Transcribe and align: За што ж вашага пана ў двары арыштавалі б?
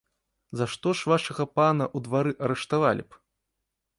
За 0.59 0.65
што 0.75 0.93
ж 0.99 1.11
вашага 1.11 1.43
пана 1.59 1.85
ў 1.95 2.07
двары 2.07 2.33
арыштавалі 2.47 3.03
б? 3.11 3.21